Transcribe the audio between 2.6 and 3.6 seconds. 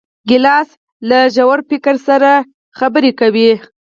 غږېږي.